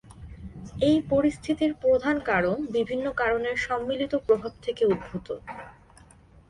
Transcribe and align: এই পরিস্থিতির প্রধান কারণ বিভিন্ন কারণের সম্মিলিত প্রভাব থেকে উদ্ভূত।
এই 0.81 0.97
পরিস্থিতির 1.09 1.71
প্রধান 1.83 2.15
কারণ 2.29 2.57
বিভিন্ন 2.75 3.05
কারণের 3.21 3.55
সম্মিলিত 3.67 4.13
প্রভাব 4.27 4.53
থেকে 4.61 4.83
উদ্ভূত। 4.85 5.27